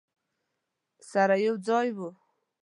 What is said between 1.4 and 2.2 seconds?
یو ځای وو.